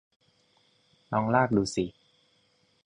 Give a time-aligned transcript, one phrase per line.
[1.11, 1.85] ลองลากดูสิ